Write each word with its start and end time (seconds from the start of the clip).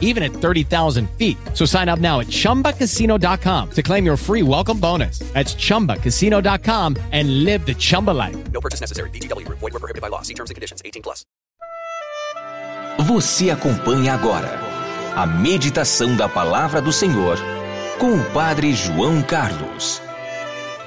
even 0.00 0.22
at 0.22 0.32
30,000 0.32 1.10
feet. 1.18 1.36
So 1.52 1.66
sign 1.66 1.90
up 1.90 1.98
now 1.98 2.20
at 2.20 2.28
chumbacasino.com 2.28 3.70
to 3.72 3.82
claim 3.82 4.06
your 4.06 4.16
free 4.16 4.42
welcome 4.42 4.78
bonus. 4.80 5.18
That's 5.34 5.54
chumbacasino.com 5.54 6.96
and 7.12 7.44
live 7.44 7.66
the 7.66 7.74
Chumba 7.74 8.12
life. 8.12 8.36
No 8.52 8.60
purchase 8.60 8.80
necessary. 8.80 9.10
VGW 9.10 9.44
Group. 9.44 9.58
Void 9.58 9.74
were 9.74 9.80
prohibited 9.80 10.00
by 10.00 10.08
law. 10.08 10.22
See 10.22 10.34
terms 10.34 10.50
and 10.50 10.54
conditions. 10.54 10.80
18 10.84 11.02
plus. 11.02 11.26
Você 12.98 13.50
acompanha 13.50 14.14
agora 14.14 14.58
a 15.16 15.26
meditação 15.26 16.16
da 16.16 16.28
palavra 16.28 16.80
do 16.80 16.92
Senhor 16.92 17.38
com 17.98 18.14
o 18.14 18.24
Padre 18.32 18.72
João 18.72 19.22
Carlos. 19.22 20.00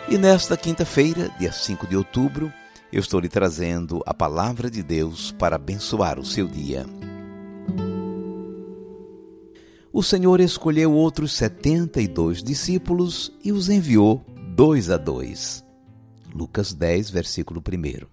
E 0.10 0.18
nesta 0.18 0.56
quinta-feira, 0.56 1.30
dia 1.38 1.52
5 1.52 1.86
de 1.86 1.96
outubro, 1.98 2.52
eu 2.92 3.00
estou 3.00 3.20
lhe 3.20 3.30
trazendo 3.30 4.02
a 4.06 4.14
palavra 4.14 4.70
de 4.70 4.82
Deus 4.82 5.32
para 5.32 5.58
abençoar 5.58 6.18
o 6.18 6.26
seu 6.26 6.48
dia. 6.48 6.86
O 9.98 10.04
Senhor 10.04 10.40
escolheu 10.40 10.94
outros 10.94 11.32
setenta 11.32 12.00
e 12.00 12.08
dois 12.08 12.44
discípulos 12.44 13.34
e 13.44 13.52
os 13.52 13.68
enviou 13.68 14.24
dois 14.56 14.92
a 14.92 14.98
dois. 14.98 15.66
Lucas 16.32 16.72
10, 16.72 17.10
versículo 17.10 17.60
1. 17.60 18.06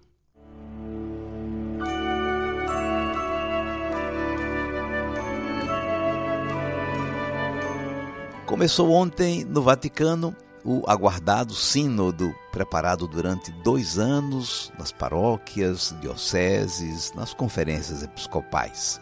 Começou 8.47 8.89
ontem 8.89 9.45
no 9.45 9.61
Vaticano 9.61 10.35
o 10.63 10.81
aguardado 10.87 11.53
sínodo 11.53 12.33
preparado 12.51 13.07
durante 13.07 13.51
dois 13.63 13.99
anos 13.99 14.73
nas 14.79 14.91
paróquias, 14.91 15.95
dioceses, 16.01 17.13
nas 17.13 17.31
conferências 17.31 18.01
episcopais. 18.01 18.99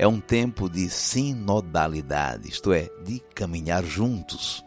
É 0.00 0.08
um 0.08 0.18
tempo 0.18 0.66
de 0.70 0.88
sinodalidade, 0.88 2.48
isto 2.48 2.72
é, 2.72 2.88
de 3.04 3.20
caminhar 3.34 3.84
juntos, 3.84 4.64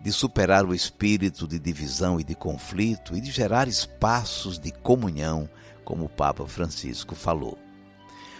de 0.00 0.12
superar 0.12 0.64
o 0.64 0.72
espírito 0.72 1.48
de 1.48 1.58
divisão 1.58 2.20
e 2.20 2.22
de 2.22 2.36
conflito 2.36 3.16
e 3.16 3.20
de 3.20 3.28
gerar 3.32 3.66
espaços 3.66 4.60
de 4.60 4.70
comunhão, 4.70 5.50
como 5.84 6.04
o 6.04 6.08
Papa 6.08 6.46
Francisco 6.46 7.16
falou. 7.16 7.58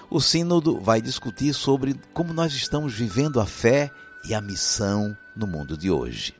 O 0.08 0.20
Sínodo 0.20 0.78
vai 0.78 1.02
discutir 1.02 1.52
sobre 1.54 1.94
como 2.14 2.32
nós 2.32 2.52
estamos 2.52 2.94
vivendo 2.94 3.40
a 3.40 3.44
fé 3.44 3.90
e 4.24 4.32
a 4.32 4.40
missão 4.40 5.16
no 5.34 5.48
mundo 5.48 5.76
de 5.76 5.90
hoje. 5.90 6.36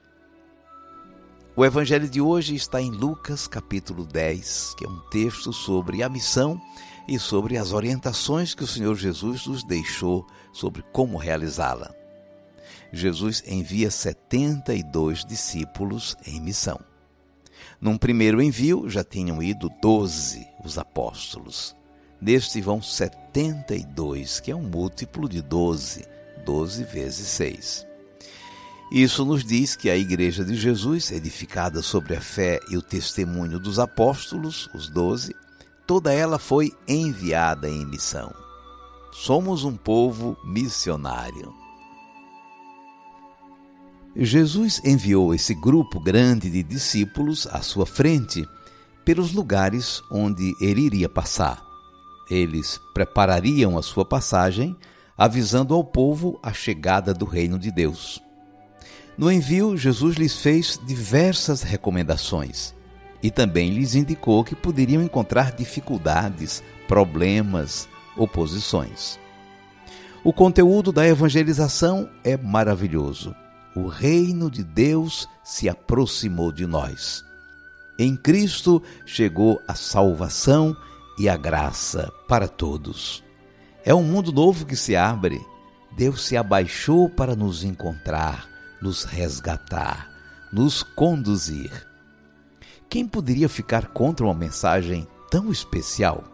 O 1.54 1.66
evangelho 1.66 2.08
de 2.08 2.18
hoje 2.18 2.54
está 2.54 2.80
em 2.80 2.90
Lucas 2.90 3.46
capítulo 3.46 4.06
10, 4.06 4.74
que 4.74 4.86
é 4.86 4.88
um 4.88 5.00
texto 5.10 5.52
sobre 5.52 6.02
a 6.02 6.08
missão 6.08 6.58
e 7.06 7.18
sobre 7.18 7.58
as 7.58 7.74
orientações 7.74 8.54
que 8.54 8.64
o 8.64 8.66
Senhor 8.66 8.96
Jesus 8.96 9.46
nos 9.46 9.62
deixou 9.62 10.26
sobre 10.50 10.82
como 10.92 11.18
realizá-la. 11.18 11.94
Jesus 12.90 13.44
envia 13.46 13.90
72 13.90 15.26
discípulos 15.26 16.16
em 16.26 16.40
missão. 16.40 16.80
Num 17.78 17.98
primeiro 17.98 18.40
envio 18.40 18.88
já 18.88 19.04
tinham 19.04 19.42
ido 19.42 19.70
12 19.82 20.48
os 20.64 20.78
apóstolos. 20.78 21.76
Neste 22.18 22.62
vão 22.62 22.80
72, 22.80 24.40
que 24.40 24.50
é 24.50 24.56
um 24.56 24.62
múltiplo 24.62 25.28
de 25.28 25.42
12, 25.42 26.06
12 26.46 26.84
vezes 26.84 27.28
6. 27.28 27.91
Isso 28.94 29.24
nos 29.24 29.42
diz 29.42 29.74
que 29.74 29.88
a 29.88 29.96
Igreja 29.96 30.44
de 30.44 30.54
Jesus, 30.54 31.10
edificada 31.10 31.80
sobre 31.80 32.14
a 32.14 32.20
fé 32.20 32.60
e 32.68 32.76
o 32.76 32.82
testemunho 32.82 33.58
dos 33.58 33.78
apóstolos, 33.78 34.68
os 34.74 34.90
doze, 34.90 35.34
toda 35.86 36.12
ela 36.12 36.38
foi 36.38 36.70
enviada 36.86 37.70
em 37.70 37.86
missão. 37.86 38.34
Somos 39.10 39.64
um 39.64 39.74
povo 39.78 40.36
missionário. 40.44 41.54
Jesus 44.14 44.78
enviou 44.84 45.34
esse 45.34 45.54
grupo 45.54 45.98
grande 45.98 46.50
de 46.50 46.62
discípulos 46.62 47.46
à 47.46 47.62
sua 47.62 47.86
frente 47.86 48.46
pelos 49.06 49.32
lugares 49.32 50.02
onde 50.10 50.54
ele 50.60 50.82
iria 50.82 51.08
passar. 51.08 51.64
Eles 52.30 52.78
preparariam 52.92 53.78
a 53.78 53.82
sua 53.82 54.04
passagem, 54.04 54.76
avisando 55.16 55.72
ao 55.72 55.82
povo 55.82 56.38
a 56.42 56.52
chegada 56.52 57.14
do 57.14 57.24
reino 57.24 57.58
de 57.58 57.70
Deus. 57.72 58.21
No 59.16 59.30
envio, 59.30 59.76
Jesus 59.76 60.16
lhes 60.16 60.38
fez 60.38 60.80
diversas 60.84 61.62
recomendações 61.62 62.74
e 63.22 63.30
também 63.30 63.70
lhes 63.70 63.94
indicou 63.94 64.42
que 64.42 64.56
poderiam 64.56 65.02
encontrar 65.02 65.52
dificuldades, 65.52 66.62
problemas, 66.88 67.88
oposições. 68.16 69.20
O 70.24 70.32
conteúdo 70.32 70.92
da 70.92 71.06
evangelização 71.06 72.08
é 72.24 72.36
maravilhoso. 72.36 73.34
O 73.76 73.86
reino 73.86 74.50
de 74.50 74.64
Deus 74.64 75.28
se 75.44 75.68
aproximou 75.68 76.50
de 76.50 76.66
nós. 76.66 77.24
Em 77.98 78.16
Cristo 78.16 78.82
chegou 79.04 79.60
a 79.68 79.74
salvação 79.74 80.76
e 81.18 81.28
a 81.28 81.36
graça 81.36 82.10
para 82.28 82.48
todos. 82.48 83.22
É 83.84 83.94
um 83.94 84.02
mundo 84.02 84.32
novo 84.32 84.64
que 84.64 84.76
se 84.76 84.96
abre. 84.96 85.40
Deus 85.96 86.24
se 86.24 86.36
abaixou 86.36 87.08
para 87.08 87.36
nos 87.36 87.62
encontrar 87.62 88.51
nos 88.82 89.04
resgatar, 89.04 90.10
nos 90.52 90.82
conduzir. 90.82 91.70
Quem 92.88 93.06
poderia 93.06 93.48
ficar 93.48 93.88
contra 93.88 94.26
uma 94.26 94.34
mensagem 94.34 95.06
tão 95.30 95.50
especial? 95.50 96.24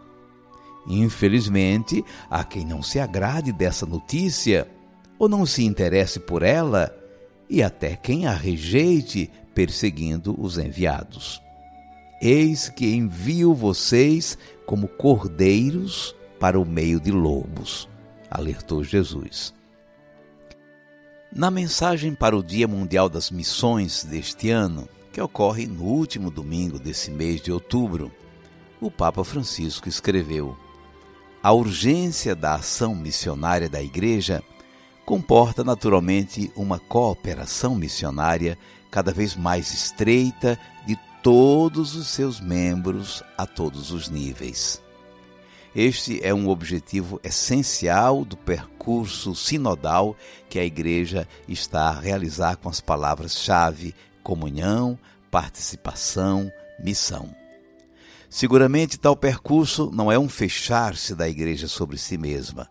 Infelizmente, 0.87 2.03
há 2.29 2.43
quem 2.43 2.65
não 2.65 2.81
se 2.81 2.99
agrade 2.99 3.53
dessa 3.53 3.85
notícia 3.85 4.67
ou 5.17 5.29
não 5.29 5.45
se 5.45 5.63
interesse 5.63 6.19
por 6.19 6.41
ela 6.41 6.95
e 7.49 7.61
até 7.61 7.95
quem 7.95 8.27
a 8.27 8.33
rejeite, 8.33 9.29
perseguindo 9.53 10.35
os 10.39 10.57
enviados. 10.57 11.41
Eis 12.21 12.69
que 12.69 12.93
envio 12.93 13.53
vocês 13.53 14.37
como 14.65 14.87
cordeiros 14.87 16.15
para 16.39 16.59
o 16.59 16.65
meio 16.65 16.99
de 16.99 17.11
lobos, 17.11 17.87
alertou 18.29 18.83
Jesus. 18.83 19.53
Na 21.31 21.51
mensagem 21.51 22.15
para 22.15 22.35
o 22.35 22.41
Dia 22.41 22.67
Mundial 22.67 23.07
das 23.07 23.29
Missões 23.29 24.03
deste 24.03 24.49
ano, 24.49 24.89
que 25.13 25.21
ocorre 25.21 25.67
no 25.67 25.83
último 25.83 26.31
domingo 26.31 26.79
desse 26.79 27.11
mês 27.11 27.39
de 27.39 27.51
outubro, 27.51 28.11
o 28.81 28.89
Papa 28.89 29.23
Francisco 29.23 29.87
escreveu: 29.87 30.57
A 31.43 31.51
urgência 31.51 32.35
da 32.35 32.55
ação 32.55 32.95
missionária 32.95 33.69
da 33.69 33.81
Igreja 33.81 34.43
comporta 35.05 35.63
naturalmente 35.63 36.51
uma 36.55 36.79
cooperação 36.79 37.75
missionária 37.75 38.57
cada 38.89 39.13
vez 39.13 39.35
mais 39.35 39.71
estreita 39.71 40.59
de 40.87 40.97
todos 41.21 41.95
os 41.95 42.07
seus 42.07 42.39
membros 42.39 43.21
a 43.37 43.45
todos 43.45 43.91
os 43.91 44.09
níveis. 44.09 44.81
Este 45.75 46.19
é 46.25 46.33
um 46.33 46.49
objetivo 46.49 47.19
essencial 47.23 48.25
do 48.25 48.35
percurso 48.35 49.35
sinodal 49.35 50.15
que 50.49 50.57
a 50.57 50.65
Igreja 50.65 51.27
está 51.47 51.89
a 51.89 51.99
realizar 51.99 52.55
com 52.57 52.69
as 52.69 52.81
palavras-chave 52.81 53.93
comunhão, 54.23 54.97
participação, 55.29 56.51
missão. 56.79 57.35
Seguramente, 58.27 58.97
tal 58.97 59.15
percurso 59.15 59.91
não 59.93 60.11
é 60.11 60.17
um 60.17 60.27
fechar-se 60.27 61.13
da 61.13 61.29
Igreja 61.29 61.67
sobre 61.67 61.99
si 61.99 62.17
mesma. 62.17 62.67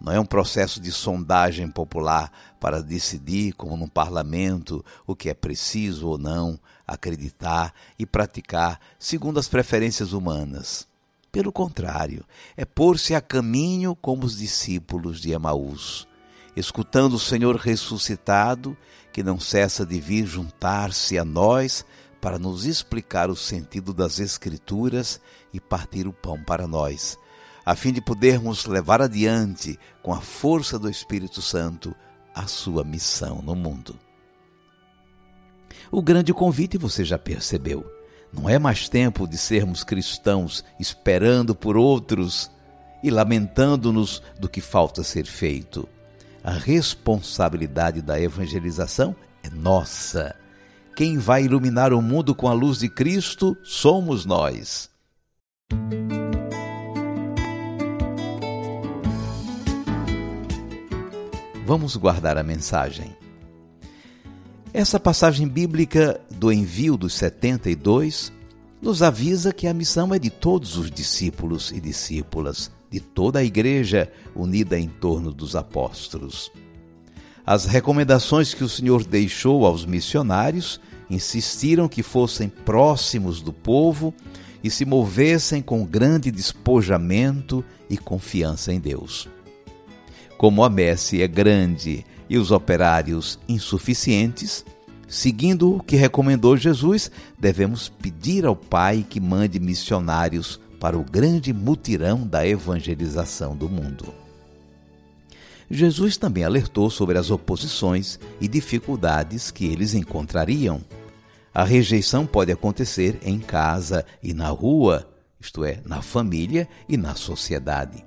Não 0.00 0.12
é 0.12 0.18
um 0.18 0.26
processo 0.26 0.80
de 0.80 0.90
sondagem 0.90 1.70
popular 1.70 2.32
para 2.58 2.82
decidir, 2.82 3.52
como 3.52 3.76
num 3.76 3.86
parlamento, 3.86 4.84
o 5.06 5.14
que 5.14 5.30
é 5.30 5.34
preciso 5.34 6.08
ou 6.08 6.18
não 6.18 6.58
acreditar 6.84 7.72
e 7.96 8.04
praticar 8.04 8.80
segundo 8.98 9.38
as 9.38 9.46
preferências 9.46 10.12
humanas. 10.12 10.90
Pelo 11.32 11.50
contrário, 11.50 12.26
é 12.54 12.66
pôr-se 12.66 13.14
a 13.14 13.20
caminho 13.20 13.96
como 13.96 14.26
os 14.26 14.36
discípulos 14.36 15.18
de 15.18 15.32
Emaús, 15.32 16.06
escutando 16.54 17.14
o 17.14 17.18
Senhor 17.18 17.56
ressuscitado, 17.56 18.76
que 19.10 19.22
não 19.22 19.40
cessa 19.40 19.86
de 19.86 19.98
vir 19.98 20.26
juntar-se 20.26 21.18
a 21.18 21.24
nós 21.24 21.86
para 22.20 22.38
nos 22.38 22.66
explicar 22.66 23.30
o 23.30 23.34
sentido 23.34 23.94
das 23.94 24.20
Escrituras 24.20 25.18
e 25.54 25.58
partir 25.58 26.06
o 26.06 26.12
pão 26.12 26.38
para 26.44 26.66
nós, 26.66 27.16
a 27.64 27.74
fim 27.74 27.94
de 27.94 28.02
podermos 28.02 28.66
levar 28.66 29.00
adiante, 29.00 29.78
com 30.02 30.12
a 30.12 30.20
força 30.20 30.78
do 30.78 30.90
Espírito 30.90 31.40
Santo, 31.40 31.94
a 32.34 32.46
sua 32.46 32.84
missão 32.84 33.40
no 33.40 33.56
mundo. 33.56 33.98
O 35.90 36.02
grande 36.02 36.34
convite 36.34 36.76
você 36.76 37.06
já 37.06 37.18
percebeu 37.18 38.01
Não 38.32 38.48
é 38.48 38.58
mais 38.58 38.88
tempo 38.88 39.28
de 39.28 39.36
sermos 39.36 39.84
cristãos 39.84 40.64
esperando 40.80 41.54
por 41.54 41.76
outros 41.76 42.50
e 43.02 43.10
lamentando-nos 43.10 44.22
do 44.40 44.48
que 44.48 44.60
falta 44.60 45.02
ser 45.02 45.26
feito. 45.26 45.88
A 46.42 46.52
responsabilidade 46.52 48.00
da 48.00 48.18
evangelização 48.20 49.14
é 49.42 49.50
nossa. 49.50 50.34
Quem 50.96 51.18
vai 51.18 51.44
iluminar 51.44 51.92
o 51.92 52.00
mundo 52.00 52.34
com 52.34 52.48
a 52.48 52.52
luz 52.52 52.78
de 52.78 52.88
Cristo 52.88 53.56
somos 53.62 54.24
nós. 54.24 54.90
Vamos 61.64 61.96
guardar 61.96 62.36
a 62.36 62.42
mensagem. 62.42 63.21
Essa 64.74 64.98
passagem 64.98 65.46
bíblica 65.46 66.18
do 66.30 66.50
envio 66.50 66.96
dos 66.96 67.12
72 67.14 68.32
nos 68.80 69.02
avisa 69.02 69.52
que 69.52 69.66
a 69.66 69.74
missão 69.74 70.14
é 70.14 70.18
de 70.18 70.30
todos 70.30 70.78
os 70.78 70.90
discípulos 70.90 71.70
e 71.70 71.78
discípulas, 71.78 72.70
de 72.90 72.98
toda 72.98 73.40
a 73.40 73.44
igreja 73.44 74.10
unida 74.34 74.78
em 74.78 74.88
torno 74.88 75.30
dos 75.30 75.54
apóstolos. 75.54 76.50
As 77.44 77.66
recomendações 77.66 78.54
que 78.54 78.64
o 78.64 78.68
Senhor 78.68 79.04
deixou 79.04 79.66
aos 79.66 79.84
missionários 79.84 80.80
insistiram 81.10 81.86
que 81.86 82.02
fossem 82.02 82.48
próximos 82.48 83.42
do 83.42 83.52
povo 83.52 84.14
e 84.64 84.70
se 84.70 84.86
movessem 84.86 85.60
com 85.60 85.84
grande 85.84 86.30
despojamento 86.30 87.62
e 87.90 87.98
confiança 87.98 88.72
em 88.72 88.80
Deus. 88.80 89.28
Como 90.38 90.64
a 90.64 90.70
messe 90.70 91.20
é 91.20 91.28
grande 91.28 92.06
e 92.32 92.38
os 92.38 92.50
operários 92.50 93.38
insuficientes, 93.46 94.64
seguindo 95.06 95.76
o 95.76 95.82
que 95.82 95.96
recomendou 95.96 96.56
Jesus, 96.56 97.10
devemos 97.38 97.90
pedir 97.90 98.46
ao 98.46 98.56
Pai 98.56 99.04
que 99.06 99.20
mande 99.20 99.60
missionários 99.60 100.58
para 100.80 100.96
o 100.96 101.04
grande 101.04 101.52
mutirão 101.52 102.26
da 102.26 102.46
evangelização 102.46 103.54
do 103.54 103.68
mundo. 103.68 104.14
Jesus 105.70 106.16
também 106.16 106.42
alertou 106.42 106.88
sobre 106.88 107.18
as 107.18 107.30
oposições 107.30 108.18
e 108.40 108.48
dificuldades 108.48 109.50
que 109.50 109.66
eles 109.66 109.92
encontrariam. 109.92 110.80
A 111.52 111.64
rejeição 111.64 112.24
pode 112.24 112.50
acontecer 112.50 113.18
em 113.22 113.38
casa 113.38 114.06
e 114.22 114.32
na 114.32 114.48
rua, 114.48 115.06
isto 115.38 115.66
é, 115.66 115.82
na 115.84 116.00
família 116.00 116.66
e 116.88 116.96
na 116.96 117.14
sociedade. 117.14 118.02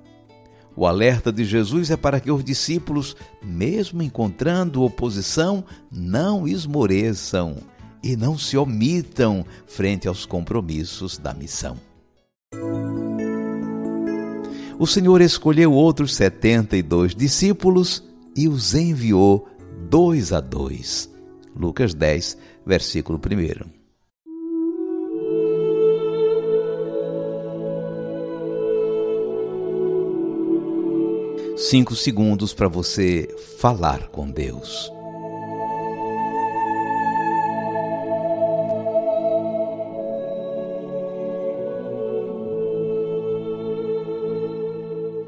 O 0.76 0.86
alerta 0.86 1.32
de 1.32 1.42
Jesus 1.42 1.90
é 1.90 1.96
para 1.96 2.20
que 2.20 2.30
os 2.30 2.44
discípulos, 2.44 3.16
mesmo 3.42 4.02
encontrando 4.02 4.82
oposição, 4.82 5.64
não 5.90 6.46
esmoreçam 6.46 7.56
e 8.02 8.14
não 8.14 8.36
se 8.36 8.58
omitam 8.58 9.44
frente 9.66 10.06
aos 10.06 10.26
compromissos 10.26 11.16
da 11.16 11.32
missão. 11.32 11.78
O 14.78 14.86
Senhor 14.86 15.22
escolheu 15.22 15.72
outros 15.72 16.14
setenta 16.14 16.76
e 16.76 16.82
dois 16.82 17.14
discípulos 17.14 18.04
e 18.36 18.46
os 18.46 18.74
enviou 18.74 19.48
dois 19.88 20.30
a 20.30 20.40
dois. 20.40 21.10
Lucas 21.58 21.94
10, 21.94 22.36
versículo 22.66 23.18
1. 23.18 23.85
Cinco 31.68 31.96
segundos 31.96 32.54
para 32.54 32.68
você 32.68 33.28
falar 33.58 34.06
com 34.08 34.30
Deus. 34.30 34.92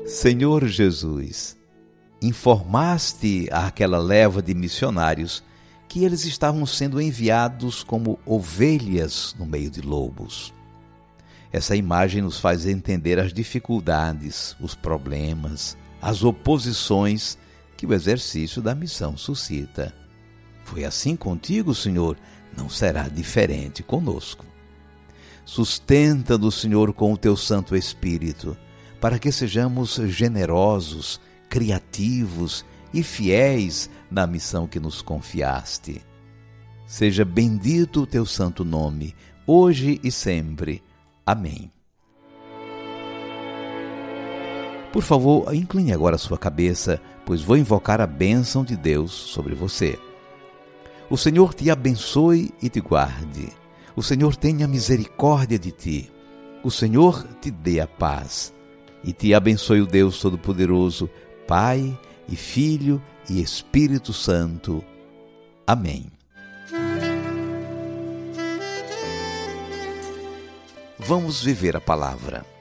Senhor 0.06 0.64
Jesus, 0.68 1.56
informaste 2.22 3.48
àquela 3.50 3.98
leva 3.98 4.40
de 4.40 4.54
missionários 4.54 5.42
que 5.88 6.04
eles 6.04 6.24
estavam 6.24 6.64
sendo 6.66 7.00
enviados 7.00 7.82
como 7.82 8.16
ovelhas 8.24 9.34
no 9.36 9.44
meio 9.44 9.70
de 9.70 9.80
lobos. 9.80 10.54
Essa 11.52 11.74
imagem 11.74 12.22
nos 12.22 12.38
faz 12.38 12.64
entender 12.64 13.18
as 13.18 13.32
dificuldades, 13.32 14.54
os 14.60 14.76
problemas, 14.76 15.76
as 16.00 16.22
oposições 16.22 17.38
que 17.76 17.86
o 17.86 17.94
exercício 17.94 18.60
da 18.60 18.74
missão 18.74 19.16
suscita. 19.16 19.94
Foi 20.64 20.84
assim 20.84 21.16
contigo, 21.16 21.74
Senhor, 21.74 22.16
não 22.56 22.68
será 22.68 23.08
diferente 23.08 23.82
conosco. 23.82 24.44
Sustenta 25.44 26.36
do 26.36 26.50
Senhor 26.50 26.92
com 26.92 27.12
o 27.12 27.16
teu 27.16 27.36
Santo 27.36 27.74
Espírito, 27.74 28.56
para 29.00 29.18
que 29.18 29.32
sejamos 29.32 29.94
generosos, 29.94 31.20
criativos 31.48 32.64
e 32.92 33.02
fiéis 33.02 33.88
na 34.10 34.26
missão 34.26 34.66
que 34.66 34.80
nos 34.80 35.00
confiaste. 35.00 36.02
Seja 36.86 37.24
bendito 37.24 38.02
o 38.02 38.06
teu 38.06 38.26
santo 38.26 38.64
nome, 38.64 39.14
hoje 39.46 40.00
e 40.02 40.10
sempre. 40.10 40.82
Amém. 41.24 41.70
Por 44.98 45.04
favor, 45.04 45.54
incline 45.54 45.92
agora 45.92 46.16
a 46.16 46.18
sua 46.18 46.36
cabeça, 46.36 47.00
pois 47.24 47.40
vou 47.40 47.56
invocar 47.56 48.00
a 48.00 48.06
bênção 48.06 48.64
de 48.64 48.76
Deus 48.76 49.12
sobre 49.12 49.54
você. 49.54 49.96
O 51.08 51.16
Senhor 51.16 51.54
te 51.54 51.70
abençoe 51.70 52.52
e 52.60 52.68
te 52.68 52.80
guarde. 52.80 53.48
O 53.94 54.02
Senhor 54.02 54.34
tenha 54.34 54.66
misericórdia 54.66 55.56
de 55.56 55.70
ti. 55.70 56.12
O 56.64 56.70
Senhor 56.72 57.24
te 57.40 57.48
dê 57.48 57.78
a 57.78 57.86
paz. 57.86 58.52
E 59.04 59.12
te 59.12 59.32
abençoe 59.32 59.82
o 59.82 59.86
Deus 59.86 60.18
Todo-Poderoso, 60.18 61.08
Pai 61.46 61.96
e 62.28 62.34
Filho 62.34 63.00
e 63.30 63.40
Espírito 63.40 64.12
Santo. 64.12 64.82
Amém. 65.64 66.06
Vamos 70.98 71.40
viver 71.40 71.76
a 71.76 71.80
palavra. 71.80 72.57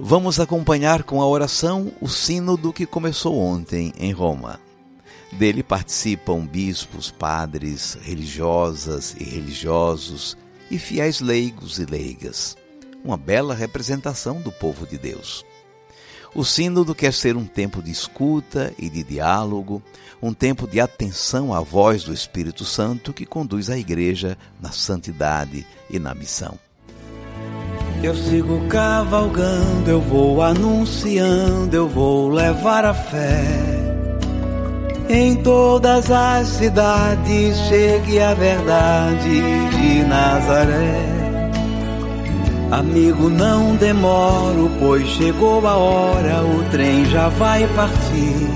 Vamos 0.00 0.38
acompanhar 0.38 1.02
com 1.02 1.20
a 1.20 1.26
oração 1.26 1.90
o 2.00 2.06
sínodo 2.06 2.72
que 2.72 2.86
começou 2.86 3.36
ontem 3.36 3.92
em 3.98 4.12
Roma. 4.12 4.60
Dele 5.32 5.60
participam 5.60 6.46
bispos, 6.46 7.10
padres, 7.10 7.98
religiosas 8.00 9.16
e 9.18 9.24
religiosos 9.24 10.38
e 10.70 10.78
fiéis 10.78 11.20
leigos 11.20 11.80
e 11.80 11.84
leigas. 11.84 12.56
Uma 13.04 13.16
bela 13.16 13.56
representação 13.56 14.40
do 14.40 14.52
povo 14.52 14.86
de 14.86 14.96
Deus. 14.96 15.44
O 16.32 16.44
Sínodo 16.44 16.94
quer 16.94 17.12
ser 17.12 17.36
um 17.36 17.44
tempo 17.44 17.82
de 17.82 17.90
escuta 17.90 18.72
e 18.78 18.88
de 18.88 19.02
diálogo, 19.02 19.82
um 20.22 20.32
tempo 20.32 20.68
de 20.68 20.78
atenção 20.78 21.52
à 21.52 21.60
voz 21.60 22.04
do 22.04 22.14
Espírito 22.14 22.64
Santo 22.64 23.12
que 23.12 23.26
conduz 23.26 23.68
a 23.68 23.76
Igreja 23.76 24.38
na 24.60 24.70
santidade 24.70 25.66
e 25.90 25.98
na 25.98 26.14
missão. 26.14 26.56
Eu 28.00 28.14
sigo 28.14 28.60
cavalgando, 28.68 29.90
eu 29.90 30.00
vou 30.00 30.40
anunciando, 30.40 31.74
eu 31.74 31.88
vou 31.88 32.28
levar 32.28 32.84
a 32.84 32.94
fé. 32.94 33.44
Em 35.08 35.34
todas 35.36 36.08
as 36.10 36.46
cidades 36.46 37.56
chegue 37.68 38.20
a 38.20 38.34
verdade 38.34 39.42
de 39.70 40.02
Nazaré. 40.04 41.18
Amigo, 42.70 43.28
não 43.28 43.74
demoro, 43.74 44.70
pois 44.78 45.06
chegou 45.08 45.66
a 45.66 45.74
hora, 45.74 46.44
o 46.44 46.70
trem 46.70 47.04
já 47.06 47.28
vai 47.30 47.66
partir. 47.74 48.46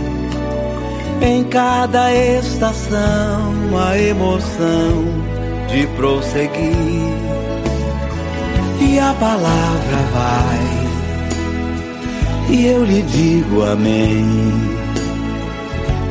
Em 1.20 1.42
cada 1.44 2.14
estação, 2.14 3.54
a 3.88 3.98
emoção 3.98 5.04
de 5.68 5.86
prosseguir 5.96 7.41
e 8.92 8.98
a 8.98 9.14
palavra 9.14 9.96
vai, 10.12 10.60
e 12.50 12.66
eu 12.66 12.84
lhe 12.84 13.00
digo 13.02 13.62
amém. 13.62 14.26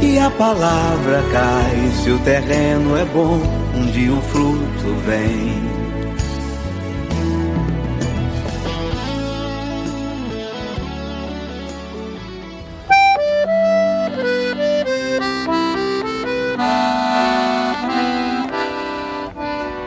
E 0.02 0.18
a 0.18 0.32
palavra 0.32 1.24
cai, 1.32 1.92
se 2.02 2.10
o 2.10 2.18
terreno 2.20 2.98
é 2.98 3.06
bom, 3.06 3.40
dia 3.94 4.12
um 4.12 4.22
fruto 4.22 4.96
vem. 5.06 5.71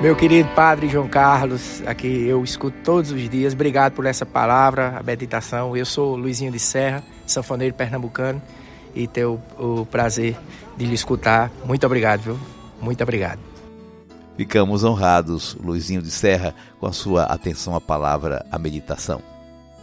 Meu 0.04 0.14
querido 0.14 0.50
Padre 0.50 0.86
João 0.86 1.08
Carlos, 1.08 1.82
aqui 1.86 2.06
eu 2.06 2.44
escuto 2.44 2.76
todos 2.84 3.10
os 3.10 3.26
dias. 3.26 3.54
Obrigado 3.54 3.94
por 3.94 4.04
essa 4.04 4.26
palavra, 4.26 4.98
a 4.98 5.02
meditação. 5.02 5.74
Eu 5.74 5.86
sou 5.86 6.14
Luizinho 6.14 6.52
de 6.52 6.58
Serra, 6.58 7.02
sanfoneiro 7.26 7.74
pernambucano, 7.74 8.42
e 8.94 9.06
tenho 9.06 9.40
o 9.58 9.86
prazer 9.86 10.36
de 10.76 10.84
lhe 10.84 10.94
escutar. 10.94 11.50
Muito 11.64 11.86
obrigado, 11.86 12.20
viu? 12.20 12.38
Muito 12.82 13.02
obrigado. 13.02 13.40
Ficamos 14.36 14.84
honrados, 14.84 15.54
Luizinho 15.54 16.02
de 16.02 16.10
Serra, 16.10 16.54
com 16.78 16.86
a 16.86 16.92
sua 16.92 17.22
atenção 17.22 17.74
à 17.74 17.80
palavra, 17.80 18.44
à 18.52 18.58
meditação. 18.58 19.22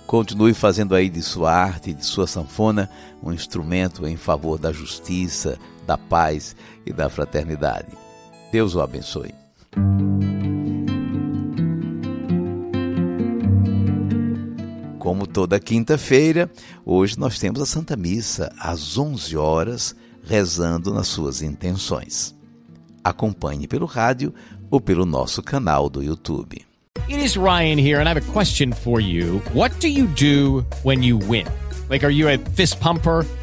Continue 0.06 0.54
fazendo 0.54 0.94
aí 0.94 1.10
de 1.10 1.24
sua 1.24 1.52
arte, 1.52 1.96
de 1.96 2.06
sua 2.06 2.28
sanfona, 2.28 2.88
um 3.24 3.34
instrumento 3.34 4.06
em 4.06 4.18
favor 4.18 4.60
da 4.60 4.72
justiça, 4.72 5.58
da 5.88 5.98
paz 5.98 6.56
e 6.86 6.94
da 6.94 7.10
fraternidade. 7.10 7.98
Deus 8.52 8.76
o 8.76 8.82
abençoe. 8.82 9.41
Como 15.02 15.26
toda 15.26 15.60
quinta-feira, 15.60 16.50
hoje 16.86 17.18
nós 17.18 17.40
temos 17.40 17.60
a 17.60 17.66
Santa 17.66 17.98
Missa 17.98 18.54
às 18.60 18.98
11 18.98 19.36
horas, 19.36 19.96
rezando 20.24 20.94
nas 20.94 21.08
suas 21.08 21.42
intenções. 21.42 22.36
Acompanhe 23.04 23.68
pelo 23.68 23.86
rádio 23.86 24.34
ou 24.70 24.80
pelo 24.80 25.06
nosso 25.06 25.42
canal 25.42 25.90
do 25.90 26.04
YouTube. 26.04 26.66
It 27.10 27.24
is 27.24 27.36
Ryan 27.36 27.80
here, 27.80 28.00
and 28.00 28.08
I 28.08 28.12
have 28.12 28.18
a 28.18 28.32
question 28.32 28.72
for 28.72 29.02
you. 29.02 29.42
What 29.54 29.76
do 29.80 29.88
you 29.88 30.08
do 30.08 30.64
when 30.84 31.04
you 31.04 31.18
win? 31.18 31.46
Like, 31.90 32.06
are 32.06 32.14
you 32.14 32.30
a 32.30 32.38
fist 32.56 32.80
pumper? 32.80 33.26